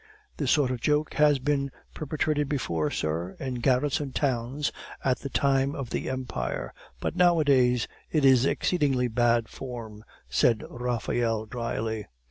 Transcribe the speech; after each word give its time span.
"This 0.37 0.49
sort 0.49 0.71
of 0.71 0.81
joke 0.81 1.13
has 1.13 1.37
been 1.37 1.69
perpetrated 1.93 2.49
before, 2.49 2.89
sir, 2.89 3.37
in 3.39 3.59
garrison 3.59 4.13
towns 4.13 4.71
at 5.05 5.19
the 5.19 5.29
time 5.29 5.75
of 5.75 5.91
the 5.91 6.09
Empire; 6.09 6.73
but 6.99 7.15
nowadays 7.15 7.87
it 8.11 8.25
is 8.25 8.43
exceedingly 8.43 9.07
bad 9.07 9.47
form," 9.47 10.03
said 10.27 10.63
Raphael 10.67 11.45
drily. 11.45 12.07